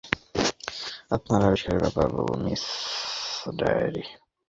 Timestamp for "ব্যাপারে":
1.83-2.09